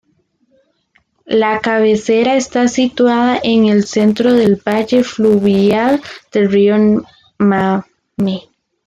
La 1.27 1.61
cabecera 1.61 2.33
está 2.35 2.67
situada 2.67 3.39
en 3.43 3.67
el 3.67 3.83
centro 3.85 4.33
del 4.33 4.55
valle 4.67 5.03
fluvial 5.03 6.01
del 6.31 6.51
río 6.51 7.03
Mame. 7.37 8.49